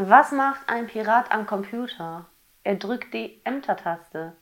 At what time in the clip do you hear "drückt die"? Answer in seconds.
2.76-3.40